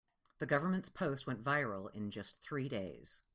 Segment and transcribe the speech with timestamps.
[0.39, 3.21] The government's post went viral in just three days.